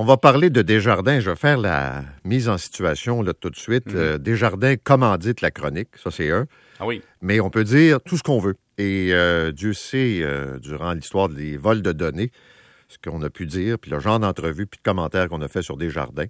[0.00, 1.18] On va parler de Desjardins.
[1.18, 3.88] Je vais faire la mise en situation là, tout de suite.
[3.88, 3.96] Mhm.
[3.96, 6.46] Euh, Desjardins commandite la chronique, ça c'est un.
[6.78, 7.02] Ah oui.
[7.20, 8.54] Mais on peut dire tout ce qu'on veut.
[8.78, 12.30] Et euh, Dieu sait, euh, durant l'histoire des vols de données,
[12.86, 15.62] ce qu'on a pu dire, puis le genre d'entrevue, puis de commentaires qu'on a fait
[15.62, 16.28] sur Desjardins.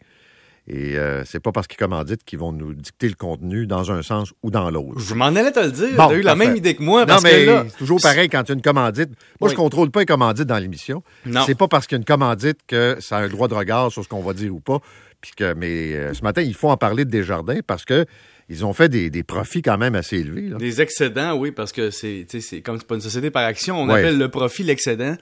[0.71, 4.03] Et euh, c'est pas parce qu'ils commanditent qu'ils vont nous dicter le contenu dans un
[4.03, 5.00] sens ou dans l'autre.
[5.00, 5.96] Je m'en allais te le dire.
[5.96, 7.00] Bon, T'as eu la même idée que moi.
[7.00, 9.09] Non, Parce mais là, c'est toujours pareil quand tu as une commandite.
[9.41, 9.50] Moi, Oui.
[9.50, 11.03] je contrôle pas les commandites dans l'émission.
[11.25, 11.43] Non.
[11.46, 13.91] C'est pas parce qu'il y a une commandite que ça a un droit de regard
[13.91, 14.79] sur ce qu'on va dire ou pas.
[15.23, 18.04] Puis que, mais euh, ce matin, il faut en parler de Desjardins parce que
[18.48, 20.48] ils ont fait des, des profits quand même assez élevés.
[20.48, 20.56] là.
[20.56, 23.44] Des excédents, oui, parce que c'est, tu sais, c'est comme c'est pas une société par
[23.44, 24.00] action, on Ouais.
[24.00, 25.16] appelle le profit l'excédent.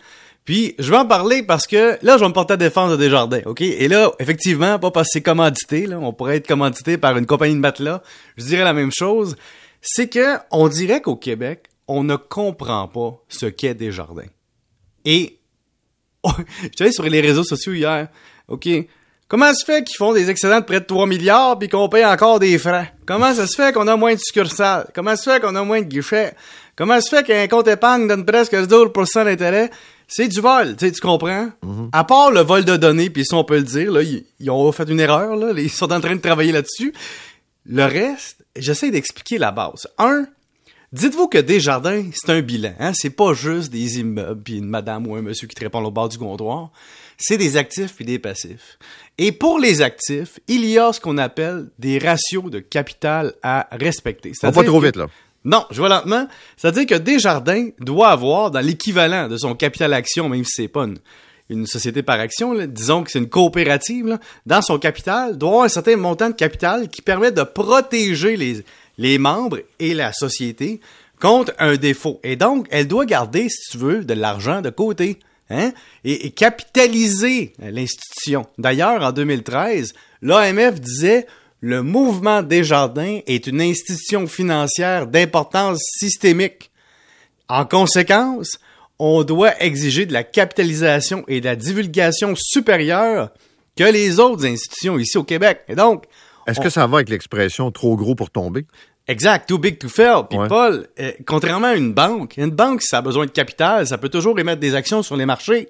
[0.44, 2.96] Puis, je vais en parler parce que là, je vais me porter à défense de
[2.96, 3.62] Desjardins, OK?
[3.62, 7.26] Et là, effectivement, pas parce que c'est commandité, là, on pourrait être commandité par une
[7.26, 8.00] compagnie de matelas,
[8.36, 9.36] je dirais la même chose,
[9.80, 14.28] c'est que on dirait qu'au Québec, on ne comprend pas ce qu'est Desjardins.
[15.04, 15.38] Et,
[16.24, 18.08] je allé sur les réseaux sociaux hier,
[18.46, 18.68] OK?
[19.28, 22.04] Comment se fait qu'ils font des excédents de près de 3 milliards puis qu'on paye
[22.04, 22.92] encore des frais?
[23.06, 24.86] Comment ça se fait qu'on a moins de succursales?
[24.94, 26.34] Comment se fait qu'on a moins de guichets?
[26.76, 29.70] Comment se fait qu'un compte épargne donne presque 12% d'intérêt?
[30.06, 31.48] C'est du vol, tu sais, tu comprends?
[31.90, 34.50] À part le vol de données, puis ça on peut le dire, là, ils, ils
[34.50, 36.94] ont fait une erreur, là, ils sont en train de travailler là-dessus.
[37.64, 39.88] Le reste, j'essaie d'expliquer la base.
[39.98, 40.26] Un,
[40.92, 42.92] dites-vous que Desjardins, c'est un bilan, hein?
[42.94, 45.90] C'est pas juste des immeubles puis une madame ou un monsieur qui te répond au
[45.90, 46.70] bord du comptoir.
[47.18, 48.78] C'est des actifs puis des passifs.
[49.18, 53.66] Et pour les actifs, il y a ce qu'on appelle des ratios de capital à
[53.72, 54.32] respecter.
[54.42, 55.06] On va trop que- vite, là.
[55.44, 56.28] non, je vais lentement.
[56.56, 60.84] C'est-à-dire que Desjardins doit avoir dans l'équivalent de son capital action, même si c'est pas
[60.84, 60.98] une,
[61.48, 65.48] une société par action, là, disons que c'est une coopérative, là, dans son capital, doit
[65.50, 68.62] avoir un certain montant de capital qui permet de protéger les,
[68.98, 70.80] les membres et la société
[71.20, 72.20] contre un défaut.
[72.22, 75.18] Et donc, elle doit garder, si tu veux, de l'argent de côté.
[75.50, 75.72] Hein?
[76.04, 78.46] Et, et capitaliser l'institution.
[78.58, 81.26] D'ailleurs, en 2013, l'AMF disait
[81.60, 86.70] le mouvement Desjardins est une institution financière d'importance systémique.
[87.48, 88.58] En conséquence,
[88.98, 93.30] on doit exiger de la capitalisation et de la divulgation supérieure
[93.76, 95.60] que les autres institutions ici au Québec.
[95.68, 96.04] Et donc,
[96.46, 98.66] Est-ce on- que ça va avec l'expression trop gros pour tomber?
[99.08, 100.22] Exact, too big to fail.
[100.28, 100.48] Puis Ouais.
[100.48, 103.98] Paul, euh, contrairement à une banque, une banque, si ça a besoin de capital, ça
[103.98, 105.68] peut toujours émettre des actions sur les marchés.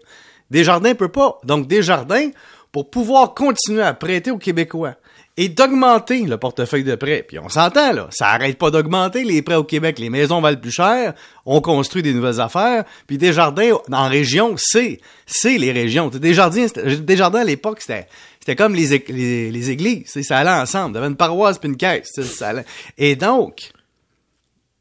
[0.50, 1.38] Desjardins peut pas.
[1.44, 2.30] Donc Desjardins,
[2.76, 4.96] pour pouvoir continuer à prêter aux Québécois
[5.38, 9.24] et d'augmenter le portefeuille de prêts, puis on s'entend là, ça arrête pas d'augmenter.
[9.24, 11.14] Les prêts au Québec, les maisons valent plus cher,
[11.46, 16.10] on construit des nouvelles affaires, puis Desjardins en région, c'est c'est les régions.
[16.12, 21.16] C'était- Desjardins à l'époque, c'était comme les, les, les églises, ça allait ensemble, t'avais une
[21.16, 22.52] paroisse puis une caisse, ça.
[22.98, 23.70] Et donc,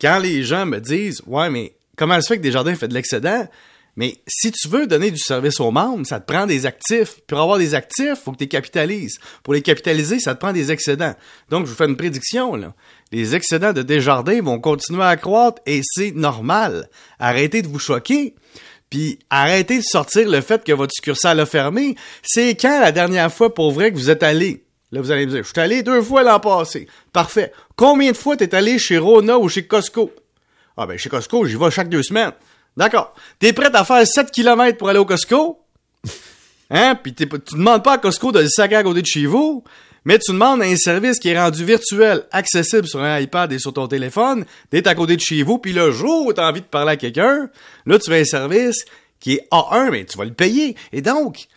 [0.01, 3.47] quand les gens me disent Ouais, mais comment se fait que Desjardins fait de l'excédent?
[3.95, 7.21] Mais si tu veux donner du service aux membres, ça te prend des actifs.
[7.27, 9.17] Pour avoir des actifs, faut que tu les capitalises.
[9.43, 11.15] Pour les capitaliser, ça te prend des excédents.
[11.49, 12.73] Donc, je vous fais une prédiction, là.
[13.11, 16.89] Les excédents de Desjardins vont continuer à croître et c'est normal.
[17.19, 18.35] Arrêtez de vous choquer.
[18.89, 21.95] Puis arrêtez de sortir le fait que votre succursale a fermé.
[22.23, 24.65] C'est quand la dernière fois pour vrai que vous êtes allé?
[24.91, 26.87] Là, vous allez me dire, je suis allé deux fois l'an passé.
[27.11, 27.51] Parfait.
[27.75, 30.11] Combien de fois t'es allé chez Rona ou chez Costco?
[30.77, 32.33] Ah ben, chez Costco, j'y vais chaque deux semaines.
[32.77, 33.13] D'accord.
[33.39, 35.59] T'es prêt à faire 7 km pour aller au Costco?
[36.69, 36.95] Hein?
[37.01, 39.63] Puis tu demandes pas à Costco de le sac à côté de chez vous,
[40.03, 43.73] mais tu demandes un service qui est rendu virtuel, accessible sur un iPad et sur
[43.73, 46.65] ton téléphone, d'être à côté de chez vous, puis le jour où t'as envie de
[46.65, 47.49] parler à quelqu'un,
[47.85, 48.85] là, tu veux un service
[49.19, 50.75] qui est A1, mais tu vas le payer.
[50.91, 51.47] Et donc,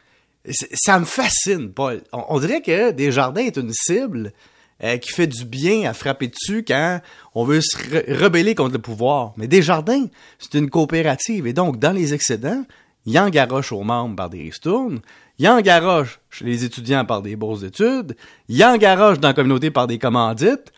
[0.75, 2.03] ça me fascine, Paul.
[2.13, 4.33] On, on dirait que Desjardins est une cible
[4.85, 7.01] euh, qui fait du bien à frapper dessus quand
[7.35, 9.33] on veut se re- rebeller contre le pouvoir.
[9.37, 10.07] Mais Desjardins,
[10.39, 11.47] c'est une coopérative.
[11.47, 12.65] Et donc, dans les excédents,
[13.07, 15.01] il en garoche aux membres par des ristournes,
[15.39, 18.17] il en garoche chez les étudiants par des bourses d'études,
[18.49, 20.73] il en garoche dans la communauté par des commandites,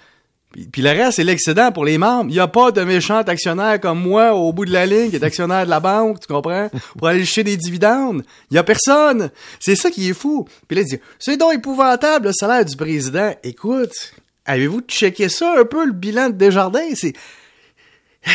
[0.73, 2.29] puis, le reste, c'est l'excédent pour les membres.
[2.29, 5.17] Il n'y a pas de méchant actionnaire comme moi au bout de la ligne qui
[5.17, 6.69] est actionnaire de la banque, tu comprends?
[6.99, 8.25] Pour aller chercher des dividendes.
[8.51, 9.31] Il n'y a personne.
[9.61, 10.49] C'est ça qui est fou.
[10.67, 13.33] Puis là, il dit, c'est donc épouvantable le salaire du président.
[13.45, 13.93] Écoute,
[14.45, 16.95] avez-vous checké ça un peu, le bilan de Desjardins?
[16.95, 17.13] C'est...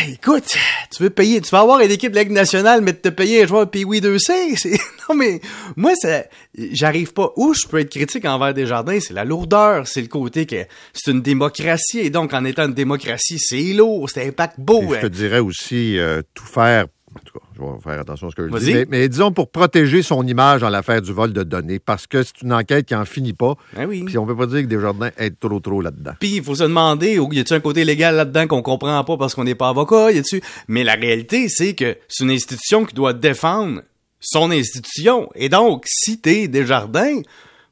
[0.07, 0.45] Écoute,
[0.91, 3.43] tu veux payer, tu vas avoir une équipe de Ligue nationale, mais de te payer
[3.43, 5.41] un joueur Pee-Wee 2C, c'est, non mais,
[5.75, 6.23] moi, ça,
[6.57, 10.47] j'arrive pas, où je peux être critique envers Desjardins, c'est la lourdeur, c'est le côté
[10.47, 14.81] que c'est une démocratie, et donc, en étant une démocratie, c'est lourd, c'est un paquebot,
[14.81, 15.09] Et je te hein.
[15.09, 16.87] dirais aussi euh, tout faire.
[17.15, 18.73] En tout cas, je vais faire attention à ce que je dis.
[18.73, 22.23] Mais, mais disons pour protéger son image dans l'affaire du vol de données, parce que
[22.23, 23.55] c'est une enquête qui en finit pas.
[23.75, 24.03] Ben oui.
[24.03, 26.13] Puis on peut pas dire que Desjardins aide trop trop là-dedans.
[26.19, 29.17] Puis il faut se demander, ou y a-tu un côté légal là-dedans qu'on comprend pas
[29.17, 32.83] parce qu'on n'est pas avocat, y a-tu Mais la réalité, c'est que c'est une institution
[32.85, 33.81] qui doit défendre
[34.19, 35.29] son institution.
[35.35, 37.21] Et donc, si t'es Desjardins,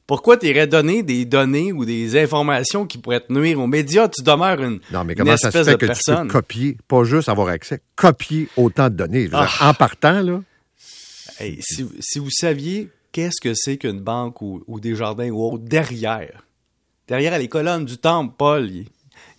[0.05, 4.09] pourquoi t'irais donner des données ou des informations qui pourraient te nuire aux médias?
[4.09, 6.17] Tu demeures une, Non, mais comment ça se fait que personne.
[6.17, 9.27] tu peux copier, pas juste avoir accès, copier autant de données?
[9.27, 10.41] Dire, En partant, là,
[11.39, 15.43] Hey, si, si vous saviez qu'est-ce que c'est qu'une banque ou, ou des jardins ou
[15.43, 16.45] autre derrière,
[17.07, 18.85] derrière les colonnes du temple, Paul, il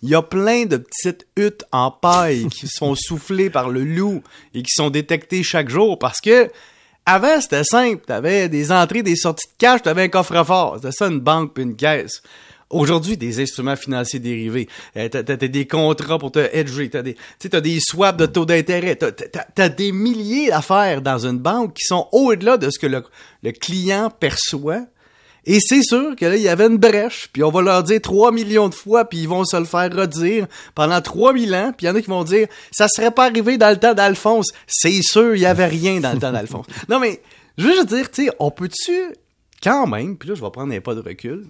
[0.01, 4.21] il y a plein de petites huttes en paille qui sont soufflées par le loup
[4.53, 6.51] et qui sont détectées chaque jour parce que
[7.05, 11.07] avant c'était simple, t'avais des entrées, des sorties de cash, t'avais un coffre-fort, c'était ça
[11.07, 12.21] une banque puis une caisse.
[12.71, 14.67] Aujourd'hui, des instruments financiers dérivés,
[14.97, 17.15] euh, t'as, des contrats pour te hedger, t'as des,
[17.61, 22.57] des swaps de taux d'intérêt, t'as, des milliers d'affaires dans une banque qui sont au-delà
[22.57, 24.81] de ce que le client perçoit.
[25.45, 28.01] Et c'est sûr que là, il y avait une brèche, puis on va leur dire
[28.01, 31.85] 3 millions de fois, puis ils vont se le faire redire pendant 3000 ans, puis
[31.85, 34.51] il y en a qui vont dire ça serait pas arrivé dans le temps d'Alphonse.
[34.67, 36.65] C'est sûr, il y avait rien dans le temps d'Alphonse.
[36.89, 37.21] Non mais
[37.57, 39.13] je veux juste dire, tu sais, on peut-tu
[39.61, 41.47] quand même, puis là je vais prendre un pas de recul,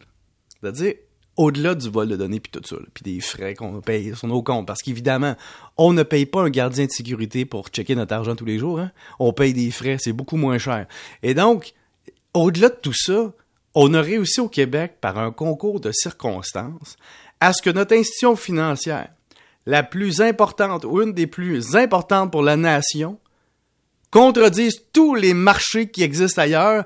[0.61, 0.93] c'est-à-dire
[1.37, 4.41] au-delà du vol de données puis tout ça, puis des frais qu'on paye sur nos
[4.41, 5.35] comptes, parce qu'évidemment,
[5.77, 8.79] on ne paye pas un gardien de sécurité pour checker notre argent tous les jours.
[8.79, 8.91] Hein?
[9.19, 10.87] On paye des frais, c'est beaucoup moins cher.
[11.23, 11.73] Et donc,
[12.33, 13.33] au-delà de tout ça,
[13.75, 16.95] on a réussi au Québec, par un concours de circonstances,
[17.41, 19.09] à ce que notre institution financière,
[19.65, 23.19] la plus importante ou une des plus importantes pour la nation,
[24.11, 26.85] contredisent tous les marchés qui existent ailleurs,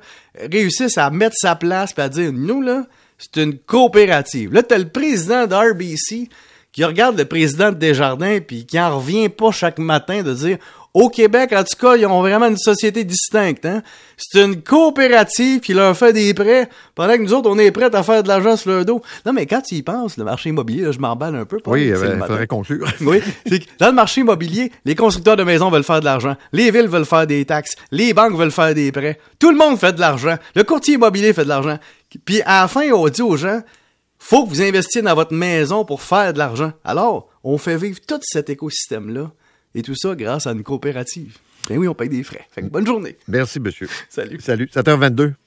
[0.51, 2.87] réussissent à mettre sa place et à dire nous là,
[3.19, 4.53] c'est une coopérative.
[4.53, 6.29] Là, t'as le président d'RBC
[6.71, 10.57] qui regarde le président de Desjardins puis qui en revient pas chaque matin de dire
[10.93, 13.65] au Québec, en tout cas, ils ont vraiment une société distincte.
[13.65, 13.83] Hein?
[14.17, 17.93] C'est une coopérative qui leur fait des prêts pendant que nous autres, on est prêts
[17.93, 19.01] à faire de l'argent sur leur dos.
[19.25, 21.59] Non, mais quand tu y penses, le marché immobilier, là, je m'emballe un peu.
[21.59, 22.87] Paul, oui, il faudrait conclure.
[23.01, 26.35] Oui, c'est que dans le marché immobilier, les constructeurs de maisons veulent faire de l'argent,
[26.51, 29.79] les villes veulent faire des taxes, les banques veulent faire des prêts, tout le monde
[29.79, 31.77] fait de l'argent, le courtier immobilier fait de l'argent.
[32.25, 33.61] Puis à la fin, on dit aux gens,
[34.19, 36.73] faut que vous investissiez dans votre maison pour faire de l'argent.
[36.83, 39.31] Alors, on fait vivre tout cet écosystème-là,
[39.75, 41.37] et tout ça grâce à une coopérative.
[41.67, 42.47] Ben oui, on paye des frais.
[42.51, 43.17] Fait que bonne journée.
[43.27, 43.87] Merci, monsieur.
[44.09, 44.39] Salut.
[44.41, 44.69] Salut.
[44.73, 45.33] 7h22.